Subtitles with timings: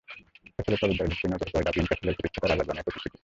[0.65, 3.17] ক্যাসলের প্রবেশদ্বারে ঢুকতেই নজর পড়ে ডাবলিন ক্যাসলের প্রতিষ্ঠাতা রাজা জনের প্রতিকৃতি।